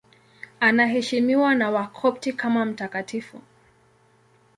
Anaheshimiwa 0.59 1.55
na 1.55 1.69
Wakopti 1.71 2.33
kama 2.33 2.65
mtakatifu. 2.65 3.41